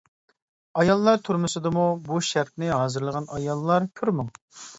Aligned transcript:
ئاياللار 0.83 1.21
تۈرمىسىدىمۇ 1.27 1.83
بۇ 2.07 2.23
شەرتنى 2.29 2.73
ھازىرلىغان 2.77 3.29
ئاياللار 3.37 3.87
كۈرمىڭ. 4.03 4.35